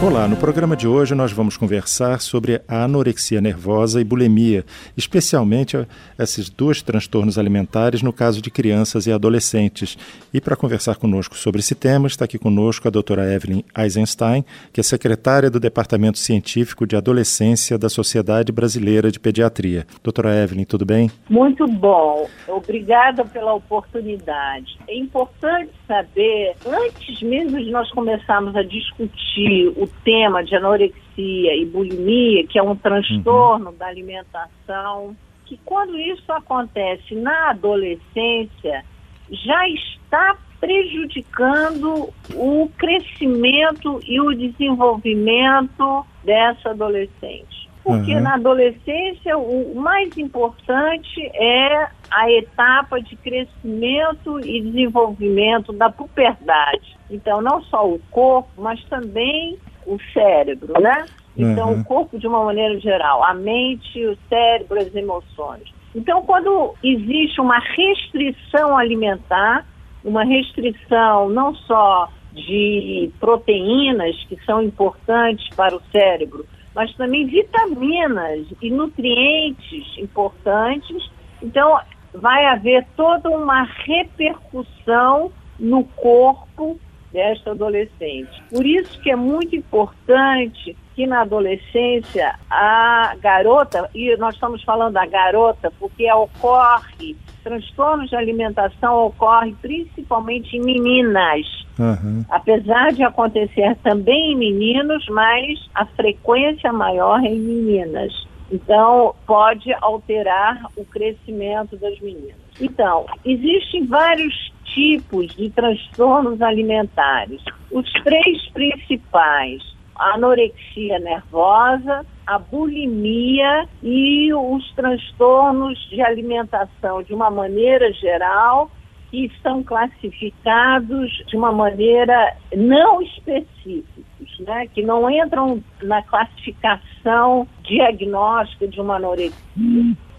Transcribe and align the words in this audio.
Olá, 0.00 0.28
no 0.28 0.36
programa 0.36 0.76
de 0.76 0.86
hoje 0.86 1.12
nós 1.12 1.32
vamos 1.32 1.56
conversar 1.56 2.20
sobre 2.20 2.62
a 2.68 2.84
anorexia 2.84 3.40
nervosa 3.40 4.00
e 4.00 4.04
bulimia, 4.04 4.64
especialmente 4.96 5.76
esses 6.16 6.48
dois 6.48 6.80
transtornos 6.80 7.36
alimentares 7.36 8.00
no 8.00 8.12
caso 8.12 8.40
de 8.40 8.48
crianças 8.48 9.08
e 9.08 9.12
adolescentes. 9.12 9.98
E 10.32 10.40
para 10.40 10.54
conversar 10.54 10.94
conosco 10.94 11.36
sobre 11.36 11.58
esse 11.58 11.74
tema, 11.74 12.06
está 12.06 12.26
aqui 12.26 12.38
conosco 12.38 12.86
a 12.86 12.92
doutora 12.92 13.34
Evelyn 13.34 13.64
Eisenstein, 13.76 14.44
que 14.72 14.80
é 14.80 14.84
secretária 14.84 15.50
do 15.50 15.58
Departamento 15.58 16.18
Científico 16.18 16.86
de 16.86 16.94
Adolescência 16.94 17.76
da 17.76 17.88
Sociedade 17.88 18.52
Brasileira 18.52 19.10
de 19.10 19.18
Pediatria. 19.18 19.84
Doutora 20.00 20.32
Evelyn, 20.32 20.64
tudo 20.64 20.86
bem? 20.86 21.10
Muito 21.28 21.66
bom. 21.66 22.30
Obrigada 22.46 23.24
pela 23.24 23.52
oportunidade. 23.52 24.78
É 24.86 24.96
importante 24.96 25.72
saber, 25.88 26.54
antes 26.64 27.20
mesmo 27.20 27.58
de 27.58 27.70
nós 27.72 27.90
começarmos 27.90 28.54
a 28.54 28.62
discutir 28.62 29.72
o 29.76 29.87
tema 30.04 30.44
de 30.44 30.54
anorexia 30.54 31.56
e 31.56 31.64
bulimia, 31.64 32.46
que 32.46 32.58
é 32.58 32.62
um 32.62 32.76
transtorno 32.76 33.70
uhum. 33.70 33.76
da 33.76 33.86
alimentação, 33.86 35.16
que 35.46 35.58
quando 35.64 35.98
isso 35.98 36.30
acontece 36.32 37.14
na 37.14 37.50
adolescência, 37.50 38.84
já 39.30 39.68
está 39.68 40.36
prejudicando 40.60 42.12
o 42.34 42.68
crescimento 42.76 44.00
e 44.04 44.20
o 44.20 44.34
desenvolvimento 44.34 46.04
dessa 46.24 46.70
adolescente. 46.70 47.68
Porque 47.82 48.14
uhum. 48.14 48.20
na 48.20 48.34
adolescência 48.34 49.38
o 49.38 49.74
mais 49.76 50.16
importante 50.18 51.30
é 51.34 51.88
a 52.10 52.30
etapa 52.30 53.00
de 53.00 53.16
crescimento 53.16 54.40
e 54.40 54.60
desenvolvimento 54.60 55.72
da 55.72 55.90
puberdade. 55.90 56.98
Então, 57.10 57.40
não 57.40 57.62
só 57.62 57.88
o 57.88 57.98
corpo, 58.10 58.50
mas 58.58 58.82
também 58.84 59.58
o 59.88 59.98
cérebro, 60.12 60.74
né? 60.80 61.06
Então, 61.36 61.72
uhum. 61.72 61.80
o 61.80 61.84
corpo 61.84 62.18
de 62.18 62.26
uma 62.26 62.44
maneira 62.44 62.78
geral, 62.78 63.24
a 63.24 63.32
mente, 63.32 64.04
o 64.06 64.16
cérebro, 64.28 64.78
as 64.78 64.94
emoções. 64.94 65.72
Então, 65.94 66.22
quando 66.22 66.74
existe 66.82 67.40
uma 67.40 67.58
restrição 67.58 68.76
alimentar, 68.76 69.66
uma 70.04 70.24
restrição 70.24 71.28
não 71.28 71.54
só 71.54 72.08
de 72.32 73.10
proteínas 73.18 74.16
que 74.28 74.36
são 74.44 74.62
importantes 74.62 75.48
para 75.56 75.74
o 75.74 75.82
cérebro, 75.90 76.44
mas 76.74 76.94
também 76.94 77.26
vitaminas 77.26 78.46
e 78.60 78.70
nutrientes 78.70 79.96
importantes, 79.98 81.10
então 81.42 81.80
vai 82.12 82.46
haver 82.46 82.86
toda 82.96 83.30
uma 83.30 83.62
repercussão 83.62 85.32
no 85.58 85.84
corpo 85.84 86.78
desta 87.12 87.52
adolescente. 87.52 88.42
Por 88.50 88.66
isso 88.66 89.00
que 89.00 89.10
é 89.10 89.16
muito 89.16 89.54
importante 89.56 90.76
que 90.94 91.06
na 91.06 91.20
adolescência 91.22 92.34
a 92.50 93.14
garota, 93.20 93.88
e 93.94 94.16
nós 94.16 94.34
estamos 94.34 94.62
falando 94.64 94.94
da 94.94 95.06
garota 95.06 95.72
porque 95.78 96.10
ocorre, 96.12 97.16
transtornos 97.44 98.10
de 98.10 98.16
alimentação 98.16 99.06
ocorre 99.06 99.54
principalmente 99.62 100.56
em 100.56 100.60
meninas. 100.60 101.46
Uhum. 101.78 102.24
Apesar 102.28 102.92
de 102.92 103.04
acontecer 103.04 103.76
também 103.84 104.32
em 104.32 104.36
meninos, 104.36 105.06
mas 105.08 105.70
a 105.74 105.86
frequência 105.86 106.72
maior 106.72 107.22
é 107.24 107.28
em 107.28 107.38
meninas. 107.38 108.12
Então, 108.50 109.14
pode 109.26 109.72
alterar 109.80 110.62
o 110.76 110.84
crescimento 110.84 111.76
das 111.76 111.98
meninas. 112.00 112.36
Então, 112.60 113.06
existem 113.24 113.86
vários 113.86 114.52
tipos 114.64 115.34
de 115.34 115.50
transtornos 115.50 116.40
alimentares. 116.40 117.42
Os 117.70 117.90
três 118.02 118.48
principais, 118.50 119.62
a 119.94 120.14
anorexia 120.14 120.98
nervosa, 120.98 122.06
a 122.26 122.38
bulimia 122.38 123.66
e 123.82 124.32
os 124.32 124.72
transtornos 124.74 125.78
de 125.90 126.00
alimentação 126.00 127.02
de 127.02 127.14
uma 127.14 127.30
maneira 127.30 127.92
geral, 127.92 128.70
que 129.10 129.30
são 129.42 129.62
classificados 129.62 131.10
de 131.26 131.36
uma 131.36 131.50
maneira 131.50 132.36
não 132.54 133.00
específicos, 133.00 134.38
né? 134.40 134.66
que 134.68 134.82
não 134.82 135.10
entram 135.10 135.62
na 135.82 136.02
classificação 136.02 137.48
diagnóstica 137.62 138.68
de 138.68 138.80
uma 138.80 138.96
anorexia. 138.96 139.36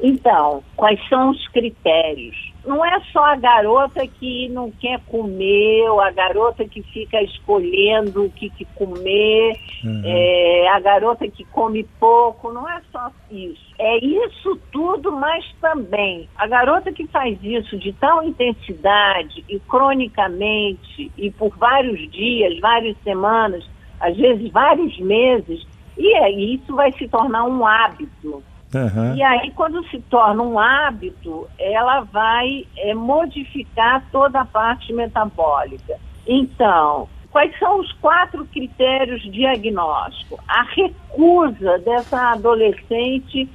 Então, 0.01 0.63
quais 0.75 1.00
são 1.07 1.31
os 1.31 1.47
critérios? 1.50 2.35
Não 2.69 2.85
é 2.85 3.00
só 3.12 3.25
a 3.25 3.35
garota 3.35 4.06
que 4.06 4.47
não 4.50 4.69
quer 4.69 5.00
comer, 5.07 5.90
ou 5.90 6.00
a 6.00 6.12
garota 6.12 6.63
que 6.66 6.84
fica 6.84 7.19
escolhendo 7.24 8.25
o 8.25 8.30
que, 8.30 8.47
que 8.52 8.63
comer, 8.75 9.59
uhum. 9.84 10.03
é, 10.06 10.68
a 10.68 10.80
garota 10.80 11.28
que 11.28 11.44
come 11.46 11.84
pouco, 12.00 12.53
não 12.53 12.69
é 12.69 12.80
só 12.91 13.09
isso. 13.31 13.74
É 13.80 13.97
isso 14.06 14.56
tudo, 14.72 15.12
mas 15.12 15.44
também 15.59 16.30
a 16.38 16.46
garota 16.46 16.91
que 16.91 17.07
faz 17.07 17.40
isso 17.41 17.75
de 17.75 17.91
tal 17.94 18.24
intensidade 18.24 19.44
e 19.50 19.59
cronicamente 19.62 21.12
e 21.18 21.31
por 21.31 21.57
vários 21.57 22.00
dias, 22.12 22.59
várias 22.59 22.96
semanas, 23.03 23.68
às 24.00 24.16
vezes 24.16 24.51
vários 24.51 24.96
meses, 25.00 25.66
e 25.97 26.13
aí 26.18 26.53
isso 26.53 26.75
vai 26.75 26.91
se 26.91 27.07
tornar 27.07 27.46
um 27.46 27.66
hábito. 27.66 28.44
Uhum. 28.74 29.16
E 29.16 29.24
aí, 29.24 29.52
quando 29.52 29.84
se 29.90 30.00
torna 30.02 30.44
um 30.44 30.59
hábito, 30.59 31.47
ela 31.57 32.02
vai 32.02 32.68
é, 32.78 32.94
modificar 32.94 34.03
toda 34.12 34.41
a 34.41 34.46
parte 34.46 34.94
metabólica. 34.94 35.96
Então, 36.28 37.07
quais 37.31 37.57
são 37.57 37.80
os 37.80 37.91
quatro 37.94 38.46
critérios 38.46 39.24
diagnóstico? 39.31 40.40
A 40.47 40.63
recusa 40.63 41.80
dessa 41.80 42.34
adolescente 42.34 43.50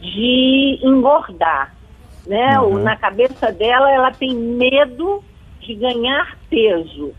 de 0.00 0.78
engordar. 0.82 1.74
Né? 2.26 2.60
Uhum. 2.60 2.82
Na 2.82 2.94
cabeça 2.94 3.50
dela, 3.50 3.90
ela 3.90 4.12
tem 4.12 4.34
medo 4.34 5.24
de 5.60 5.74
ganhar 5.74 6.36
peso, 6.50 7.14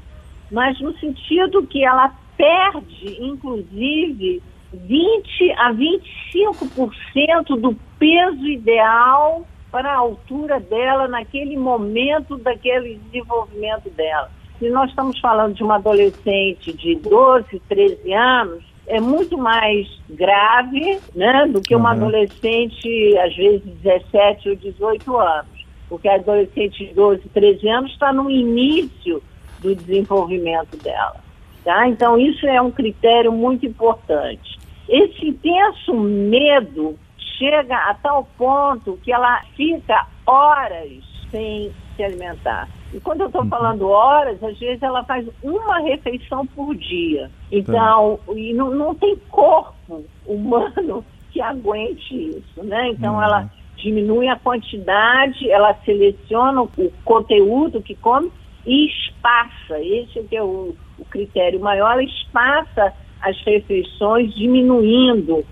mas 0.51 0.79
no 0.79 0.95
sentido 0.99 1.65
que 1.65 1.83
ela 1.83 2.13
perde, 2.37 3.17
inclusive, 3.19 4.41
20 4.73 5.51
a 5.57 5.73
25% 5.73 7.59
do 7.59 7.75
peso 7.97 8.45
ideal 8.45 9.45
para 9.71 9.91
a 9.91 9.97
altura 9.97 10.59
dela 10.59 11.07
naquele 11.07 11.57
momento 11.57 12.37
daquele 12.37 12.99
desenvolvimento 13.05 13.89
dela. 13.91 14.31
Se 14.57 14.69
nós 14.69 14.89
estamos 14.89 15.19
falando 15.19 15.55
de 15.55 15.63
uma 15.63 15.75
adolescente 15.75 16.73
de 16.73 16.95
12, 16.95 17.61
13 17.69 18.13
anos, 18.13 18.63
é 18.87 18.99
muito 18.99 19.37
mais 19.37 19.87
grave 20.09 20.99
né, 21.15 21.47
do 21.47 21.61
que 21.61 21.75
uma 21.75 21.91
uhum. 21.93 22.07
adolescente, 22.07 23.17
às 23.19 23.35
vezes, 23.35 23.61
17 23.83 24.49
ou 24.49 24.55
18 24.55 25.17
anos. 25.17 25.65
Porque 25.87 26.07
a 26.07 26.15
adolescente 26.15 26.87
de 26.87 26.93
12, 26.93 27.29
13 27.29 27.69
anos 27.69 27.91
está 27.91 28.11
no 28.11 28.29
início 28.29 29.21
do 29.59 29.75
desenvolvimento 29.75 30.75
dela. 30.77 31.28
Tá? 31.63 31.87
Então, 31.87 32.17
isso 32.17 32.47
é 32.47 32.61
um 32.61 32.71
critério 32.71 33.31
muito 33.31 33.65
importante. 33.65 34.57
Esse 34.87 35.27
intenso 35.27 35.93
medo 35.93 36.97
chega 37.37 37.75
a 37.75 37.93
tal 37.93 38.27
ponto 38.37 38.99
que 39.03 39.11
ela 39.11 39.41
fica 39.55 40.07
horas 40.25 41.03
sem 41.31 41.71
se 41.95 42.03
alimentar. 42.03 42.67
E 42.93 42.99
quando 42.99 43.21
eu 43.21 43.27
estou 43.27 43.43
uhum. 43.43 43.49
falando 43.49 43.87
horas, 43.87 44.43
às 44.43 44.57
vezes 44.57 44.81
ela 44.81 45.03
faz 45.03 45.27
uma 45.43 45.79
refeição 45.79 46.45
por 46.47 46.75
dia. 46.75 47.29
Então, 47.51 48.19
e 48.35 48.53
não, 48.53 48.71
não 48.71 48.95
tem 48.95 49.15
corpo 49.29 50.03
humano 50.25 51.05
que 51.31 51.41
aguente 51.41 52.15
isso, 52.15 52.63
né? 52.63 52.89
Então 52.89 53.15
uhum. 53.15 53.23
ela 53.23 53.51
diminui 53.77 54.27
a 54.27 54.35
quantidade, 54.35 55.49
ela 55.49 55.73
seleciona 55.85 56.63
o 56.63 56.69
conteúdo 57.05 57.81
que 57.81 57.95
come 57.95 58.31
e 58.65 58.87
espaça. 58.87 59.79
Esse 59.79 60.19
é, 60.19 60.23
que 60.23 60.35
é 60.35 60.43
o, 60.43 60.75
o 60.99 61.05
critério 61.05 61.59
maior, 61.59 61.93
ela 61.93 62.03
espaça 62.03 62.93
as 63.21 63.37
refeições, 63.43 64.33
diminuindo 64.33 65.45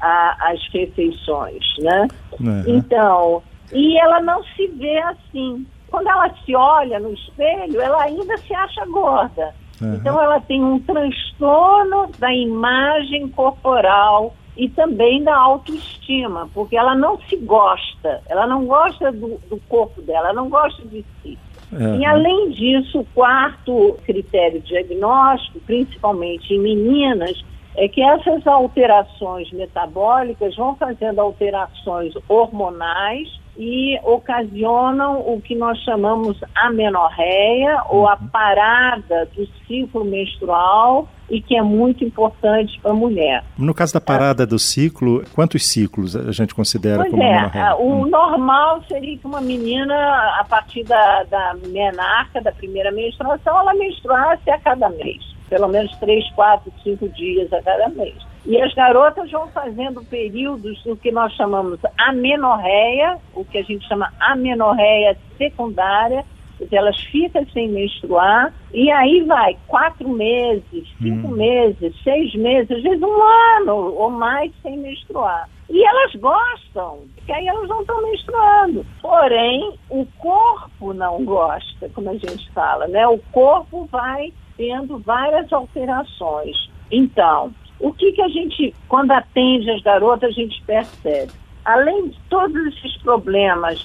a, 0.00 0.50
as 0.50 0.60
refeições, 0.72 1.62
né? 1.78 2.08
Uhum. 2.40 2.64
Então, 2.66 3.42
e 3.72 3.98
ela 3.98 4.20
não 4.20 4.42
se 4.44 4.66
vê 4.68 4.98
assim. 4.98 5.66
Quando 5.88 6.08
ela 6.08 6.28
se 6.44 6.54
olha 6.54 6.98
no 6.98 7.12
espelho, 7.12 7.80
ela 7.80 8.02
ainda 8.02 8.36
se 8.38 8.54
acha 8.54 8.84
gorda. 8.86 9.54
Uhum. 9.80 9.94
Então, 9.94 10.20
ela 10.20 10.40
tem 10.40 10.62
um 10.62 10.78
transtorno 10.80 12.10
da 12.18 12.32
imagem 12.32 13.28
corporal 13.28 14.34
e 14.56 14.68
também 14.68 15.22
da 15.22 15.36
autoestima, 15.36 16.48
porque 16.54 16.76
ela 16.76 16.94
não 16.94 17.18
se 17.22 17.36
gosta, 17.36 18.22
ela 18.26 18.46
não 18.46 18.66
gosta 18.66 19.10
do, 19.10 19.40
do 19.48 19.60
corpo 19.68 20.00
dela, 20.02 20.28
ela 20.28 20.34
não 20.34 20.48
gosta 20.48 20.86
de 20.86 21.04
si. 21.22 21.38
Uhum. 21.72 22.00
E 22.00 22.04
além 22.04 22.50
disso, 22.50 23.00
o 23.00 23.06
quarto 23.14 23.98
critério 24.04 24.60
diagnóstico, 24.60 25.60
principalmente 25.60 26.52
em 26.52 26.60
meninas, 26.60 27.44
é 27.76 27.88
que 27.88 28.02
essas 28.02 28.46
alterações 28.46 29.50
metabólicas 29.52 30.54
vão 30.56 30.76
fazendo 30.76 31.18
alterações 31.20 32.12
hormonais 32.28 33.28
e 33.56 33.98
ocasionam 34.02 35.20
o 35.20 35.40
que 35.40 35.54
nós 35.54 35.78
chamamos 35.80 36.38
amenorreia 36.54 37.82
ou 37.88 38.08
a 38.08 38.14
uhum. 38.14 38.28
parada 38.28 39.28
do 39.34 39.46
ciclo 39.66 40.04
menstrual 40.04 41.08
e 41.30 41.40
que 41.40 41.56
é 41.56 41.62
muito 41.62 42.04
importante 42.04 42.78
para 42.80 42.90
a 42.90 42.94
mulher. 42.94 43.44
No 43.56 43.72
caso 43.72 43.94
da 43.94 44.00
parada 44.00 44.46
do 44.46 44.58
ciclo, 44.58 45.24
quantos 45.34 45.66
ciclos 45.66 46.14
a 46.14 46.32
gente 46.32 46.54
considera 46.54 46.98
pois 46.98 47.10
como 47.10 47.22
é, 47.22 47.34
amenorreia? 47.34 47.76
O 47.76 48.02
hum. 48.02 48.06
normal 48.06 48.82
seria 48.88 49.16
que 49.16 49.26
uma 49.26 49.40
menina, 49.40 49.94
a 50.38 50.44
partir 50.44 50.84
da, 50.84 51.22
da 51.24 51.54
menarca, 51.66 52.40
da 52.40 52.52
primeira 52.52 52.90
menstruação, 52.92 53.58
ela 53.58 53.74
menstruasse 53.74 54.50
a 54.50 54.58
cada 54.58 54.90
mês. 54.90 55.34
Pelo 55.48 55.68
menos 55.68 55.94
três, 55.98 56.28
quatro, 56.32 56.72
cinco 56.82 57.08
dias 57.10 57.52
a 57.52 57.62
cada 57.62 57.88
mês. 57.90 58.14
E 58.46 58.60
as 58.60 58.74
garotas 58.74 59.30
vão 59.30 59.48
fazendo 59.48 60.04
períodos 60.04 60.82
do 60.84 60.96
que 60.96 61.10
nós 61.10 61.32
chamamos 61.32 61.80
amenorreia, 61.98 63.18
o 63.34 63.44
que 63.44 63.58
a 63.58 63.62
gente 63.62 63.86
chama 63.88 64.12
amenorreia 64.20 65.16
secundária, 65.38 66.24
elas 66.70 66.98
ficam 67.04 67.44
sem 67.52 67.68
menstruar, 67.68 68.52
e 68.72 68.90
aí 68.90 69.22
vai 69.22 69.56
quatro 69.66 70.08
meses, 70.08 70.88
cinco 70.98 71.28
hum. 71.28 71.36
meses, 71.36 71.94
seis 72.02 72.34
meses, 72.34 72.70
às 72.70 72.82
vezes 72.82 73.02
um 73.02 73.22
ano 73.58 73.94
ou 73.96 74.10
mais 74.10 74.52
sem 74.62 74.76
menstruar. 74.78 75.48
E 75.68 75.82
elas 75.82 76.14
gostam, 76.16 77.04
porque 77.14 77.32
aí 77.32 77.46
elas 77.46 77.68
não 77.68 77.80
estão 77.80 78.02
menstruando. 78.02 78.86
Porém, 79.00 79.74
o 79.88 80.06
corpo 80.18 80.92
não 80.92 81.24
gosta, 81.24 81.88
como 81.94 82.10
a 82.10 82.14
gente 82.14 82.50
fala, 82.52 82.86
né? 82.86 83.06
O 83.08 83.18
corpo 83.32 83.88
vai 83.90 84.32
tendo 84.56 84.98
várias 84.98 85.50
alterações. 85.52 86.70
Então, 86.90 87.52
o 87.84 87.92
que, 87.92 88.12
que 88.12 88.22
a 88.22 88.28
gente, 88.28 88.74
quando 88.88 89.10
atende 89.10 89.70
as 89.70 89.82
garotas, 89.82 90.30
a 90.30 90.32
gente 90.32 90.62
percebe? 90.62 91.30
Além 91.66 92.08
de 92.08 92.18
todos 92.30 92.56
esses 92.68 92.96
problemas 93.02 93.84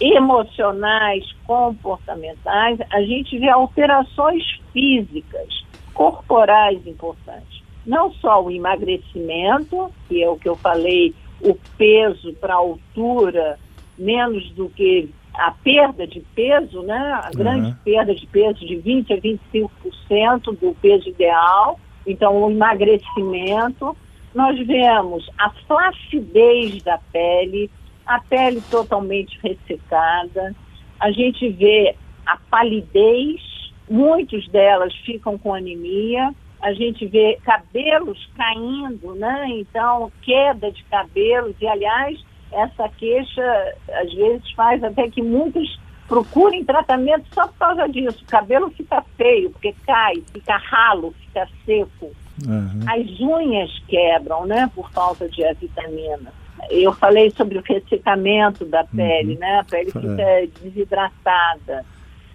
emocionais, 0.00 1.24
comportamentais, 1.48 2.78
a 2.92 3.02
gente 3.02 3.36
vê 3.40 3.48
alterações 3.48 4.44
físicas, 4.72 5.66
corporais 5.92 6.86
importantes. 6.86 7.60
Não 7.84 8.12
só 8.12 8.40
o 8.40 8.52
emagrecimento, 8.52 9.92
que 10.08 10.22
é 10.22 10.30
o 10.30 10.36
que 10.36 10.48
eu 10.48 10.54
falei, 10.54 11.12
o 11.40 11.56
peso 11.76 12.32
para 12.34 12.54
a 12.54 12.58
altura, 12.58 13.58
menos 13.98 14.48
do 14.52 14.68
que 14.68 15.10
a 15.34 15.50
perda 15.50 16.06
de 16.06 16.20
peso, 16.36 16.82
né? 16.82 17.20
A 17.20 17.30
grande 17.34 17.70
uhum. 17.70 17.76
perda 17.84 18.14
de 18.14 18.28
peso 18.28 18.64
de 18.64 18.76
20 18.76 19.12
a 19.12 19.16
25% 19.16 20.56
do 20.56 20.72
peso 20.80 21.08
ideal 21.08 21.80
então, 22.06 22.42
o 22.42 22.50
emagrecimento. 22.50 23.96
Nós 24.34 24.56
vemos 24.64 25.28
a 25.38 25.50
flacidez 25.66 26.82
da 26.82 26.98
pele, 27.12 27.70
a 28.06 28.20
pele 28.20 28.62
totalmente 28.70 29.38
ressecada. 29.42 30.54
A 31.00 31.10
gente 31.10 31.48
vê 31.50 31.96
a 32.26 32.36
palidez, 32.50 33.40
muitos 33.88 34.48
delas 34.48 34.94
ficam 35.04 35.36
com 35.36 35.52
anemia. 35.52 36.32
A 36.60 36.72
gente 36.74 37.06
vê 37.06 37.38
cabelos 37.42 38.28
caindo, 38.36 39.14
né? 39.14 39.46
Então, 39.48 40.12
queda 40.22 40.70
de 40.70 40.84
cabelos. 40.84 41.56
E, 41.60 41.66
aliás, 41.66 42.20
essa 42.52 42.88
queixa 42.90 43.74
às 44.02 44.12
vezes 44.12 44.50
faz 44.52 44.82
até 44.84 45.08
que 45.08 45.22
muitos 45.22 45.78
procurem 46.10 46.64
tratamento 46.64 47.24
só 47.32 47.46
por 47.46 47.56
causa 47.56 47.86
disso. 47.88 48.24
O 48.24 48.26
cabelo 48.26 48.68
fica 48.70 49.00
feio, 49.16 49.48
porque 49.50 49.72
cai, 49.86 50.14
fica 50.32 50.56
ralo, 50.56 51.14
fica 51.20 51.48
seco. 51.64 52.10
Uhum. 52.44 52.80
As 52.88 53.20
unhas 53.20 53.70
quebram, 53.86 54.44
né, 54.44 54.68
por 54.74 54.90
falta 54.90 55.28
de 55.28 55.40
vitamina. 55.54 56.32
Eu 56.68 56.92
falei 56.92 57.30
sobre 57.30 57.58
o 57.58 57.62
ressecamento 57.62 58.64
da 58.64 58.82
pele, 58.84 59.34
uhum. 59.34 59.38
né? 59.38 59.60
A 59.60 59.64
pele 59.64 59.92
fica 59.92 60.22
é. 60.22 60.48
desidratada. 60.60 61.86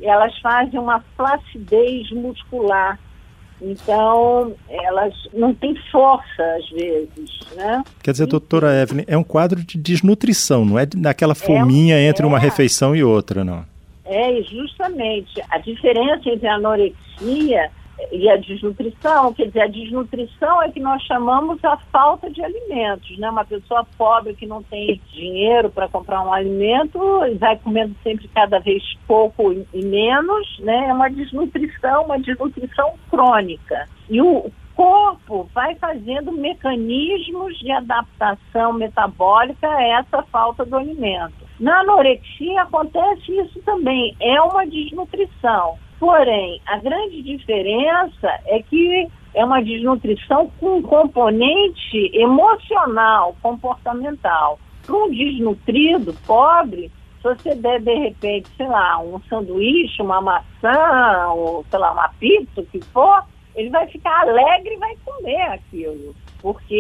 Elas 0.01 0.38
fazem 0.39 0.80
uma 0.80 1.01
flacidez 1.18 2.10
muscular. 2.12 2.98
Então, 3.62 4.54
elas 4.69 5.13
não 5.34 5.54
têm 5.54 5.75
força 5.92 6.44
às 6.57 6.69
vezes, 6.69 7.40
né? 7.56 7.84
Quer 8.04 8.12
dizer, 8.12 8.28
doutora 8.28 8.81
Evelyn, 8.81 9.06
é 9.07 9.18
um 9.18 9.24
quadro 9.24 9.63
de 9.63 9.78
desnutrição, 9.78 10.66
não 10.66 10.78
é 10.78 10.86
daquela 10.86 11.31
é 11.31 11.36
fominha 11.36 11.96
é, 11.96 12.07
entre 12.07 12.25
uma 12.25 12.38
refeição 12.38 12.96
e 12.96 13.04
outra, 13.04 13.44
não? 13.44 13.66
É, 14.06 14.42
justamente. 14.44 15.42
A 15.50 15.57
diferença 15.57 16.30
entre 16.30 16.48
a 16.48 16.56
anorexia 16.56 17.72
e 18.12 18.30
a 18.30 18.36
desnutrição, 18.38 19.34
quer 19.34 19.48
dizer, 19.48 19.62
a 19.62 19.68
desnutrição 19.68 20.62
é 20.62 20.70
que 20.70 20.80
nós 20.80 21.02
chamamos 21.04 21.64
a 21.64 21.78
falta 21.92 22.30
de 22.30 22.44
alimentos, 22.44 23.18
né? 23.18 23.30
Uma 23.30 23.46
pessoa 23.46 23.86
pobre 23.98 24.34
que 24.34 24.46
não 24.46 24.62
tem 24.62 25.02
dinheiro 25.14 25.70
para 25.70 25.88
comprar 25.88 26.22
um 26.22 26.34
alimento 26.34 27.00
vai 27.40 27.58
comendo 27.58 27.96
sempre 28.04 28.28
cada 28.30 28.60
vez 28.60 28.84
pouco 29.08 29.54
e 29.54 29.86
menos, 29.86 30.60
né? 30.60 30.88
É 30.90 30.94
uma 30.94 31.10
desnutrição, 31.10 32.04
uma 32.04 32.20
desnutrição 32.20 32.94
crônica. 33.10 33.88
E 34.10 34.22
o 34.22 34.52
corpo 34.76 35.50
vai 35.54 35.76
fazendo 35.76 36.32
mecanismos 36.34 37.58
de 37.60 37.72
adaptação 37.72 38.74
metabólica 38.74 39.68
a 39.68 39.84
essa 40.00 40.22
falta 40.24 40.66
do 40.66 40.76
alimento. 40.76 41.46
Na 41.60 41.80
anorexia 41.80 42.64
acontece 42.64 43.32
isso 43.32 43.62
também, 43.62 44.16
é 44.20 44.42
uma 44.42 44.66
desnutrição. 44.68 45.78
Porém, 46.00 46.62
a 46.66 46.78
grande 46.78 47.22
diferença 47.22 48.28
é 48.46 48.62
que 48.62 49.08
é 49.34 49.44
uma 49.44 49.62
desnutrição 49.62 50.52
com 50.60 50.78
um 50.78 50.82
componente 50.82 52.12
emocional, 52.14 53.36
comportamental. 53.42 54.60
Para 54.86 54.96
um 54.96 55.10
desnutrido, 55.10 56.14
pobre, 56.26 56.92
se 57.22 57.24
você 57.24 57.56
der, 57.56 57.82
de 57.82 57.94
repente, 57.96 58.50
sei 58.56 58.68
lá, 58.68 59.00
um 59.00 59.20
sanduíche, 59.30 60.02
uma 60.02 60.22
maçã, 60.22 61.28
ou, 61.30 61.66
sei 61.70 61.80
lá, 61.80 61.92
uma 61.92 62.10
pizza, 62.20 62.62
o 62.62 62.66
que 62.66 62.80
for, 62.86 63.24
ele 63.56 63.70
vai 63.70 63.88
ficar 63.88 64.22
alegre 64.22 64.74
e 64.74 64.78
vai 64.78 64.96
comer 65.04 65.42
aquilo, 65.44 66.16
porque 66.42 66.76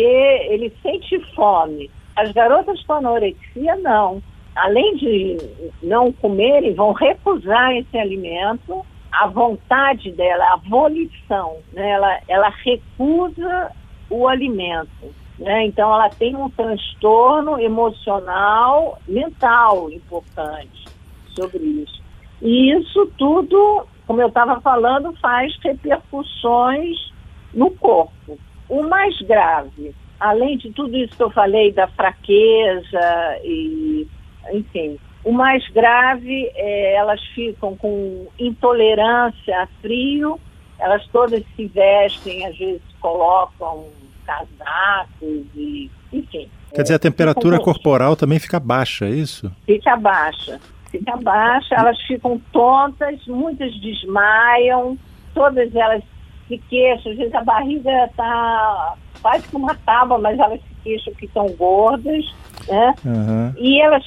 ele 0.49 0.71
sente 0.83 1.19
fome. 1.33 1.89
As 2.15 2.31
garotas 2.31 2.81
com 2.83 2.93
anorexia, 2.93 3.75
não. 3.77 4.21
Além 4.55 4.95
de 4.95 5.37
não 5.83 6.11
comerem, 6.13 6.73
vão 6.73 6.93
recusar 6.93 7.75
esse 7.75 7.97
alimento 7.97 8.85
a 9.21 9.27
vontade 9.27 10.11
dela, 10.11 10.53
a 10.53 10.57
volição, 10.57 11.57
né? 11.73 11.91
ela, 11.91 12.19
ela 12.27 12.49
recusa 12.63 13.71
o 14.09 14.27
alimento. 14.27 15.13
Né? 15.39 15.65
Então, 15.65 15.93
ela 15.93 16.09
tem 16.09 16.35
um 16.35 16.49
transtorno 16.49 17.59
emocional, 17.59 18.99
mental 19.07 19.91
importante 19.91 20.85
sobre 21.33 21.63
isso. 21.63 22.03
E 22.41 22.71
isso 22.73 23.11
tudo, 23.17 23.85
como 24.07 24.21
eu 24.21 24.27
estava 24.27 24.59
falando, 24.61 25.13
faz 25.19 25.53
repercussões 25.61 27.11
no 27.53 27.71
corpo. 27.71 28.37
O 28.67 28.83
mais 28.83 29.19
grave, 29.21 29.93
além 30.19 30.57
de 30.57 30.71
tudo 30.71 30.95
isso 30.97 31.15
que 31.15 31.23
eu 31.23 31.31
falei, 31.31 31.71
da 31.71 31.87
fraqueza 31.87 33.39
e, 33.43 34.07
enfim, 34.51 34.97
o 35.25 35.31
mais 35.31 35.67
grave, 35.69 36.51
é, 36.53 36.95
elas 36.95 37.19
ficam 37.33 37.75
com 37.75 38.27
intolerância 38.39 39.63
a 39.63 39.67
frio, 39.81 40.39
elas 40.77 41.05
todas 41.07 41.43
se 41.55 41.65
vestem, 41.65 42.45
às 42.45 42.55
vezes 42.55 42.81
colocam 43.01 43.87
casacos 44.23 45.45
e, 45.55 45.89
enfim. 46.13 46.47
Quer 46.73 46.83
dizer, 46.83 46.93
a 46.93 46.99
temperatura 46.99 47.59
corporal 47.59 48.15
também 48.15 48.37
fica 48.37 48.59
baixa, 48.59 49.05
é 49.05 49.09
isso? 49.09 49.51
Fica 49.65 49.95
baixa, 49.95 50.59
fica 50.91 51.17
baixa, 51.17 51.73
elas 51.73 51.99
ficam 52.03 52.39
tontas, 52.51 53.25
muitas 53.25 53.73
desmaiam, 53.81 54.95
todas 55.33 55.73
elas 55.75 56.03
se 56.47 56.59
queixam, 56.69 57.11
às 57.13 57.17
vezes 57.17 57.33
a 57.33 57.43
barriga 57.43 58.05
está 58.05 58.95
quase 59.23 59.47
como 59.47 59.65
uma 59.65 59.75
tábua, 59.75 60.19
mas 60.19 60.37
elas 60.37 60.59
se 60.59 60.75
queixam 60.83 61.13
que 61.15 61.25
estão 61.25 61.47
gordas, 61.53 62.23
né? 62.67 62.93
Uhum. 63.03 63.53
E 63.57 63.81
elas 63.81 64.03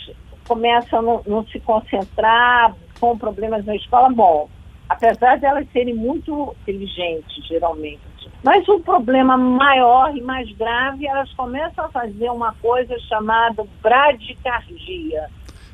começam 0.49 0.99
a 0.99 1.02
não, 1.02 1.23
não 1.26 1.47
se 1.47 1.61
concentrar, 1.61 2.75
com 2.99 3.17
problemas 3.17 3.64
na 3.64 3.76
escola. 3.76 4.09
Bom, 4.09 4.49
apesar 4.88 5.37
de 5.37 5.45
elas 5.45 5.71
serem 5.73 5.95
muito 5.95 6.57
inteligentes, 6.62 7.47
geralmente. 7.47 8.00
Mas 8.43 8.67
o 8.69 8.81
problema 8.81 9.37
maior 9.37 10.17
e 10.17 10.23
mais 10.23 10.50
grave, 10.52 11.07
elas 11.07 11.33
começam 11.35 11.85
a 11.85 11.88
fazer 11.88 12.31
uma 12.31 12.55
coisa 12.55 12.99
chamada 13.00 13.67
bradicardia. 13.83 15.28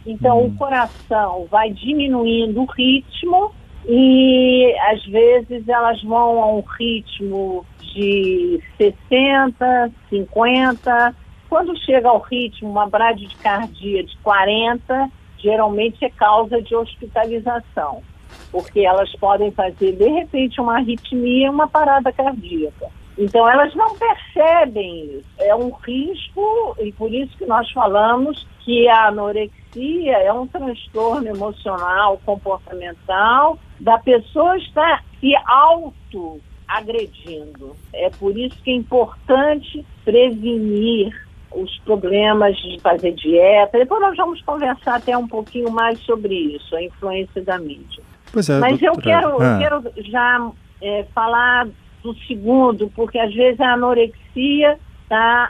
Então, 0.06 0.40
hum. 0.40 0.46
o 0.46 0.56
coração 0.56 1.46
vai 1.50 1.70
diminuindo 1.70 2.62
o 2.62 2.66
ritmo 2.66 3.52
e, 3.86 4.74
às 4.90 5.04
vezes, 5.04 5.68
elas 5.68 6.02
vão 6.02 6.42
a 6.42 6.54
um 6.54 6.60
ritmo 6.60 7.64
de 7.80 8.60
60, 8.78 9.92
50, 10.08 11.14
quando 11.54 11.78
chega 11.84 12.08
ao 12.08 12.18
ritmo, 12.18 12.68
uma 12.68 12.88
bradicardia 12.88 14.02
de 14.02 14.16
40, 14.24 15.08
geralmente 15.38 16.04
é 16.04 16.10
causa 16.10 16.60
de 16.60 16.74
hospitalização, 16.74 18.02
porque 18.50 18.80
elas 18.80 19.14
podem 19.20 19.52
fazer, 19.52 19.92
de 19.92 20.08
repente, 20.08 20.60
uma 20.60 20.78
arritmia 20.78 21.48
uma 21.48 21.68
parada 21.68 22.12
cardíaca. 22.12 22.88
Então 23.16 23.48
elas 23.48 23.72
não 23.76 23.96
percebem 23.96 25.12
isso. 25.12 25.28
É 25.38 25.54
um 25.54 25.70
risco, 25.70 26.74
e 26.80 26.90
por 26.90 27.14
isso 27.14 27.38
que 27.38 27.46
nós 27.46 27.70
falamos 27.70 28.44
que 28.64 28.88
a 28.88 29.06
anorexia 29.06 30.16
é 30.24 30.32
um 30.32 30.48
transtorno 30.48 31.28
emocional, 31.28 32.20
comportamental, 32.26 33.60
da 33.78 33.96
pessoa 33.98 34.58
estar 34.58 35.04
se 35.20 35.32
auto-agredindo. 35.46 37.76
É 37.92 38.10
por 38.10 38.36
isso 38.36 38.60
que 38.60 38.72
é 38.72 38.74
importante 38.74 39.86
prevenir 40.04 41.14
os 41.52 41.78
problemas 41.80 42.56
de 42.56 42.80
fazer 42.80 43.12
dieta. 43.12 43.78
Depois 43.78 44.00
nós 44.00 44.16
vamos 44.16 44.42
conversar 44.42 44.96
até 44.96 45.16
um 45.16 45.28
pouquinho 45.28 45.70
mais 45.70 45.98
sobre 46.00 46.34
isso, 46.34 46.74
a 46.76 46.82
influência 46.82 47.42
da 47.42 47.58
mídia. 47.58 48.02
É, 48.32 48.58
Mas 48.58 48.78
doutora. 48.80 48.86
eu 48.86 48.94
quero, 49.00 49.42
Ah. 49.42 49.44
eu 49.44 49.58
quero 49.58 50.10
já 50.10 50.50
é, 50.82 51.04
falar 51.14 51.68
do 52.02 52.14
segundo, 52.26 52.90
porque 52.94 53.18
às 53.18 53.32
vezes 53.32 53.60
a 53.60 53.72
anorexia 53.74 54.78
está 55.04 55.48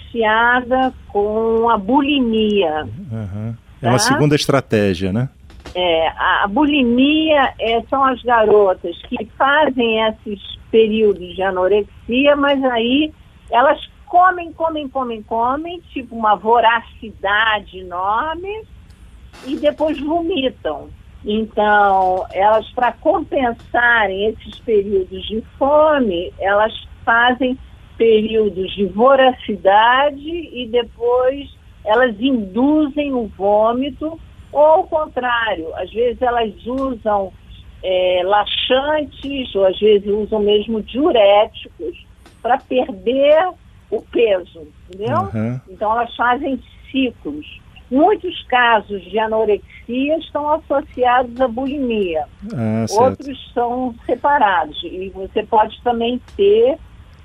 associada 0.00 0.92
com 1.08 1.68
a 1.70 1.78
bulimia. 1.78 2.86
Aham. 3.12 3.56
É 3.82 3.86
uma 3.88 3.92
Tá? 3.92 3.98
segunda 4.00 4.34
estratégia, 4.34 5.12
né? 5.12 5.28
É, 5.74 6.08
a, 6.08 6.44
a 6.44 6.48
bulimia 6.48 7.52
é, 7.60 7.82
são 7.90 8.02
as 8.04 8.20
garotas 8.22 8.96
que 9.08 9.24
fazem 9.36 10.02
esses 10.06 10.40
períodos 10.70 11.34
de 11.34 11.42
anorexia, 11.42 12.34
mas 12.36 12.62
aí 12.64 13.12
elas 13.50 13.78
comem, 14.06 14.52
comem, 14.52 14.88
comem, 14.88 15.22
comem, 15.22 15.80
tipo 15.92 16.14
uma 16.16 16.34
voracidade 16.34 17.78
enorme, 17.78 18.62
e 19.46 19.56
depois 19.56 19.98
vomitam. 20.00 20.88
Então, 21.24 22.24
elas, 22.32 22.70
para 22.70 22.92
compensarem 22.92 24.26
esses 24.26 24.58
períodos 24.60 25.26
de 25.26 25.42
fome, 25.58 26.32
elas 26.38 26.72
fazem 27.04 27.58
períodos 27.96 28.72
de 28.74 28.86
voracidade 28.86 30.28
e 30.28 30.68
depois 30.70 31.50
elas 31.84 32.14
induzem 32.20 33.12
o 33.12 33.26
vômito, 33.28 34.20
ou 34.52 34.62
ao 34.62 34.84
contrário, 34.84 35.74
às 35.76 35.90
vezes 35.92 36.20
elas 36.20 36.54
usam 36.66 37.32
é, 37.82 38.22
laxantes, 38.24 39.54
ou 39.54 39.66
às 39.66 39.78
vezes 39.78 40.08
usam 40.08 40.40
mesmo 40.40 40.82
diuréticos 40.82 42.06
para 42.42 42.58
perder 42.58 43.48
o 43.90 44.02
peso, 44.02 44.66
entendeu? 44.88 45.16
Aham. 45.16 45.60
Então 45.68 45.92
elas 45.92 46.14
fazem 46.16 46.62
ciclos. 46.90 47.46
Muitos 47.90 48.42
casos 48.48 49.00
de 49.04 49.16
anorexia 49.18 50.18
estão 50.18 50.50
associados 50.50 51.40
à 51.40 51.46
bulimia, 51.46 52.24
Ah, 52.52 52.84
outros 52.90 53.52
são 53.54 53.94
separados. 54.04 54.76
E 54.82 55.08
você 55.10 55.44
pode 55.44 55.80
também 55.82 56.20
ter 56.36 56.76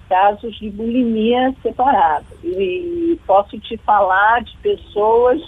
casos 0.07 0.55
de 0.59 0.69
bulimia 0.69 1.55
separados. 1.63 2.27
E 2.43 3.19
posso 3.25 3.57
te 3.59 3.75
falar 3.77 4.43
de 4.43 4.55
pessoas 4.57 5.41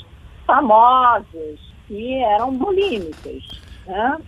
famosas 0.48 1.60
que 1.88 2.16
eram 2.24 2.52
bulímicas. 2.56 3.63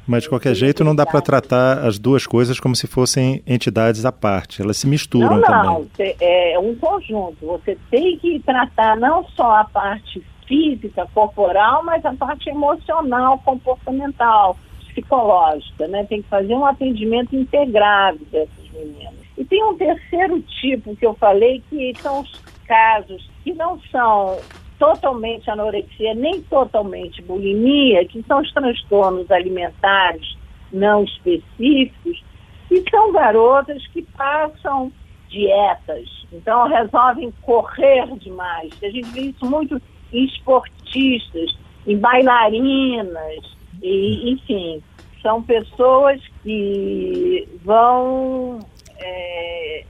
Mas 0.06 0.24
de 0.24 0.30
qualquer 0.30 0.54
jeito 0.54 0.84
não 0.84 0.96
dá 0.96 1.06
para 1.06 1.22
tratar 1.22 1.80
as 1.80 1.98
duas 1.98 2.28
coisas 2.28 2.60
como 2.60 2.76
se 2.76 2.88
fossem 2.88 3.42
entidades 3.48 4.06
à 4.06 4.12
parte. 4.12 4.62
Elas 4.62 4.78
se 4.78 4.88
misturam 4.88 5.38
Não, 5.38 5.42
também. 5.42 5.64
não, 5.64 5.88
é 6.20 6.60
um 6.60 6.76
conjunto. 6.76 7.38
Você 7.42 7.78
tem 7.90 8.18
que 8.18 8.40
tratar 8.40 8.98
não 8.98 9.24
só 9.30 9.58
a 9.58 9.64
parte 9.64 10.22
física, 10.48 11.08
corporal, 11.14 11.84
mas 11.84 12.06
a 12.06 12.14
parte 12.14 12.50
emocional, 12.50 13.40
comportamental, 13.40 14.58
psicológica, 14.90 15.88
né? 15.88 16.06
Tem 16.06 16.22
que 16.22 16.30
fazer 16.30 16.54
um 16.54 16.66
atendimento 16.66 17.36
integrado 17.36 18.20
dessas 18.32 18.72
meninas. 18.74 19.14
E 19.38 19.44
tem 19.44 19.64
um 19.64 19.76
terceiro 19.76 20.42
tipo 20.62 20.96
que 20.96 21.06
eu 21.06 21.14
falei, 21.16 21.62
que 21.70 21.94
são 22.02 22.22
os 22.22 22.42
casos 22.68 23.30
que 23.44 23.54
não 23.54 23.80
são 23.92 24.38
totalmente 24.78 25.50
anorexia, 25.50 26.14
nem 26.14 26.42
totalmente 26.44 27.22
bulimia, 27.22 28.06
que 28.06 28.24
são 28.24 28.42
os 28.42 28.52
transtornos 28.52 29.30
alimentares 29.32 30.38
não 30.72 31.04
específicos, 31.04 32.24
e 32.70 32.84
são 32.90 33.12
garotas 33.12 33.86
que 33.88 34.02
passam 34.02 34.92
dietas, 35.30 36.08
então 36.32 36.68
resolvem 36.68 37.32
correr 37.42 38.08
demais. 38.18 38.72
A 38.84 38.90
gente 38.90 39.10
vê 39.10 39.22
isso 39.22 39.46
muito 39.46 39.82
em 40.12 40.26
esportistas, 40.26 41.58
em 41.86 41.98
bailarinas, 41.98 43.56
e, 43.82 44.32
enfim, 44.32 44.82
são 45.22 45.42
pessoas 45.42 46.22
que 46.44 47.48
vão. 47.64 48.60
É, 49.06 49.84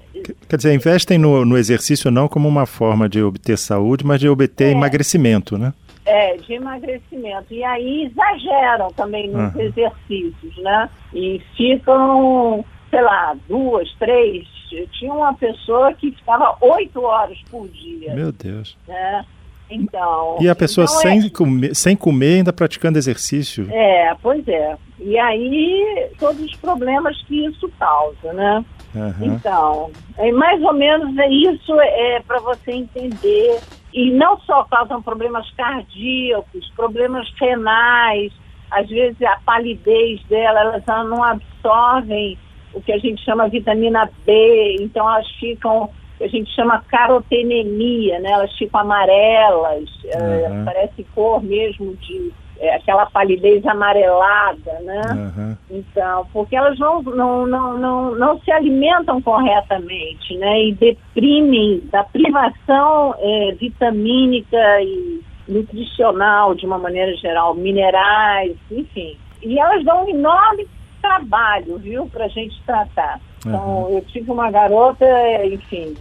Quer 0.50 0.58
dizer, 0.58 0.74
investem 0.74 1.18
no, 1.18 1.44
no 1.46 1.58
exercício 1.58 2.10
não 2.10 2.28
como 2.28 2.48
uma 2.48 2.66
forma 2.66 3.08
de 3.10 3.22
obter 3.22 3.58
saúde, 3.58 4.06
mas 4.06 4.20
de 4.20 4.28
obter 4.30 4.66
É. 4.68 4.72
emagrecimento, 4.72 5.58
né? 5.58 5.74
É, 6.06 6.38
de 6.38 6.54
emagrecimento. 6.54 7.54
E 7.54 7.64
aí 7.64 8.06
exageram 8.06 8.92
também 8.94 9.28
nos 9.28 9.42
Aham. 9.56 9.62
exercícios, 9.62 10.58
né? 10.58 10.90
E 11.14 11.42
ficam, 11.58 12.64
sei 12.90 13.02
lá, 13.02 13.36
duas, 13.48 13.92
três. 14.00 14.48
Eu 14.72 14.88
tinha 14.88 15.14
uma 15.14 15.34
pessoa 15.34 15.94
que 15.94 16.12
ficava 16.12 16.56
oito 16.62 17.02
horas 17.02 17.38
por 17.50 17.68
dia, 17.70 18.14
Meu 18.14 18.32
Deus. 18.32 18.78
né? 18.88 19.26
Então. 19.70 20.38
E 20.40 20.48
a 20.48 20.56
pessoa 20.56 20.86
então 20.86 21.00
é- 21.00 21.02
sem, 21.22 21.30
comer, 21.30 21.76
sem 21.76 21.96
comer 21.96 22.36
ainda 22.38 22.54
praticando 22.54 22.98
exercício. 23.00 23.68
É, 23.72 24.16
pois 24.22 24.48
é. 24.48 24.76
E 25.00 25.18
aí, 25.18 26.08
todos 26.20 26.40
os 26.44 26.56
problemas 26.56 27.20
que 27.24 27.46
isso 27.48 27.68
causa, 27.80 28.32
né? 28.34 28.64
Aham. 28.96 29.16
Então, 29.22 29.92
é 30.18 30.32
mais 30.32 30.62
ou 30.64 30.74
menos 30.74 31.18
é 31.18 31.30
isso 31.30 31.80
é 31.80 32.22
para 32.22 32.40
você 32.40 32.72
entender. 32.72 33.60
E 33.94 34.12
não 34.12 34.38
só 34.42 34.64
causam 34.66 35.02
problemas 35.02 35.50
cardíacos, 35.52 36.70
problemas 36.76 37.32
renais, 37.40 38.34
às 38.72 38.90
vezes 38.90 39.22
a 39.22 39.38
palidez 39.46 40.22
dela, 40.26 40.60
elas 40.60 40.84
não 41.08 41.24
absorvem 41.24 42.38
o 42.74 42.82
que 42.82 42.92
a 42.92 42.98
gente 42.98 43.24
chama 43.24 43.48
vitamina 43.48 44.10
B, 44.26 44.78
então 44.82 45.10
elas 45.10 45.30
ficam, 45.40 45.84
o 45.84 45.90
que 46.18 46.26
a 46.26 46.28
gente 46.28 46.54
chama 46.54 46.84
carotenemia, 46.90 48.20
né? 48.20 48.32
Elas 48.32 48.52
ficam 48.58 48.82
amarelas, 48.82 49.90
é, 50.08 50.50
Uhum. 50.50 50.66
parece 50.66 51.04
cor 51.16 51.42
mesmo 51.42 51.96
de 51.96 52.34
é, 52.60 52.76
aquela 52.76 53.06
palidez 53.08 53.66
amarelada, 53.66 54.80
né? 54.82 55.02
Aham. 55.10 55.58
Então, 55.70 56.28
porque 56.32 56.56
elas 56.56 56.78
não, 56.80 57.02
não, 57.02 57.46
não, 57.46 57.78
não, 57.78 58.16
não 58.16 58.40
se 58.42 58.52
alimentam 58.52 59.22
corretamente, 59.22 60.38
né? 60.38 60.64
E 60.66 60.74
deprimem 60.74 61.82
da 61.92 62.04
privação 62.04 63.16
é, 63.20 63.52
vitamínica 63.60 64.82
e 64.82 65.22
nutricional, 65.48 66.56
de 66.56 66.66
uma 66.66 66.78
maneira 66.78 67.16
geral, 67.18 67.54
minerais, 67.54 68.56
enfim. 68.72 69.18
E 69.44 69.60
elas 69.60 69.84
dão 69.84 70.06
um 70.06 70.10
enorme 70.10 70.68
trabalho, 71.02 71.78
viu, 71.78 72.08
para 72.08 72.26
a 72.26 72.30
gente 72.30 72.60
tratar. 72.66 73.20
Então, 73.46 73.90
eu 73.92 74.02
tive 74.06 74.32
uma 74.32 74.50
garota, 74.50 75.06
enfim, 75.46 75.96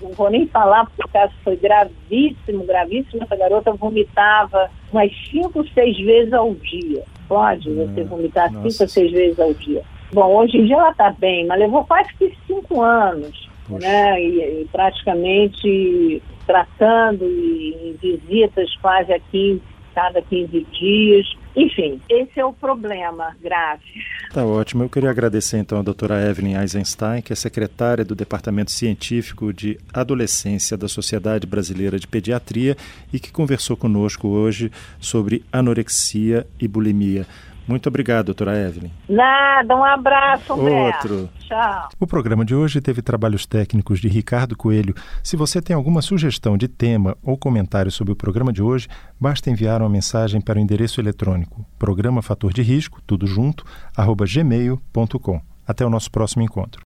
não 0.00 0.10
vou 0.12 0.30
nem 0.30 0.46
falar 0.46 0.84
porque 0.86 1.02
o 1.04 1.08
caso 1.08 1.32
foi 1.42 1.56
gravíssimo, 1.56 2.64
gravíssimo. 2.64 3.22
Essa 3.22 3.36
garota 3.36 3.72
vomitava 3.72 4.70
umas 4.92 5.10
cinco, 5.30 5.66
seis 5.74 5.96
vezes 5.98 6.32
ao 6.32 6.54
dia. 6.54 7.02
Pode 7.28 7.68
você 7.72 8.02
Hum, 8.02 8.06
vomitar 8.06 8.52
nossa. 8.52 8.70
cinco 8.70 8.90
seis 8.90 9.10
vezes 9.12 9.38
ao 9.40 9.52
dia. 9.54 9.82
Bom, 10.12 10.36
hoje 10.36 10.56
em 10.58 10.66
dia 10.66 10.76
ela 10.76 10.90
está 10.90 11.10
bem, 11.10 11.44
mas 11.46 11.58
levou 11.58 11.84
quase 11.84 12.08
que 12.14 12.32
cinco 12.46 12.80
anos, 12.80 13.48
Puxa. 13.66 13.80
né? 13.86 14.22
E, 14.22 14.62
e 14.62 14.68
praticamente 14.70 16.22
tratando 16.46 17.24
e, 17.24 17.96
e 18.02 18.16
visitas 18.18 18.74
quase 18.76 19.12
a 19.12 19.18
15, 19.18 19.60
cada 19.94 20.22
15 20.22 20.66
dias. 20.78 21.26
Enfim, 21.56 21.98
esse 22.10 22.38
é 22.38 22.44
o 22.44 22.52
problema 22.52 23.34
grave. 23.42 23.82
Tá 24.30 24.44
ótimo. 24.44 24.84
Eu 24.84 24.90
queria 24.90 25.08
agradecer 25.08 25.56
então 25.56 25.78
a 25.78 25.82
doutora 25.82 26.20
Evelyn 26.28 26.60
Eisenstein, 26.60 27.22
que 27.22 27.32
é 27.32 27.36
secretária 27.36 28.04
do 28.04 28.14
Departamento 28.14 28.70
Científico 28.70 29.54
de 29.54 29.78
Adolescência 29.92 30.76
da 30.76 30.86
Sociedade 30.86 31.46
Brasileira 31.46 31.98
de 31.98 32.06
Pediatria 32.06 32.76
e 33.10 33.18
que 33.18 33.32
conversou 33.32 33.74
conosco 33.74 34.28
hoje 34.28 34.70
sobre 35.00 35.42
anorexia 35.50 36.46
e 36.60 36.68
bulimia. 36.68 37.26
Muito 37.66 37.88
obrigado, 37.88 38.26
doutora 38.26 38.56
Evelyn. 38.56 38.90
Nada, 39.08 39.76
um 39.76 39.84
abraço, 39.84 40.54
Humberto. 40.54 41.12
Outro. 41.12 41.30
Tchau. 41.40 41.88
O 41.98 42.06
programa 42.06 42.44
de 42.44 42.54
hoje 42.54 42.80
teve 42.80 43.02
trabalhos 43.02 43.46
técnicos 43.46 44.00
de 44.00 44.08
Ricardo 44.08 44.56
Coelho. 44.56 44.94
Se 45.22 45.36
você 45.36 45.60
tem 45.60 45.74
alguma 45.74 46.02
sugestão 46.02 46.56
de 46.56 46.68
tema 46.68 47.16
ou 47.22 47.36
comentário 47.36 47.90
sobre 47.90 48.12
o 48.12 48.16
programa 48.16 48.52
de 48.52 48.62
hoje, 48.62 48.88
basta 49.20 49.50
enviar 49.50 49.80
uma 49.80 49.88
mensagem 49.88 50.40
para 50.40 50.58
o 50.58 50.62
endereço 50.62 51.00
eletrônico 51.00 51.66
programa 51.78 52.22
fator 52.22 52.52
de 52.52 52.62
risco, 52.62 53.00
tudo 53.06 53.26
junto, 53.26 53.64
arroba 53.96 54.24
gmail.com. 54.26 55.40
Até 55.66 55.84
o 55.84 55.90
nosso 55.90 56.10
próximo 56.10 56.42
encontro. 56.42 56.82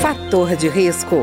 Fator 0.00 0.56
de 0.56 0.68
risco. 0.68 1.22